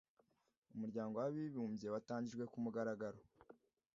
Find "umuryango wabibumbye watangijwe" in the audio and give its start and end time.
0.75-2.43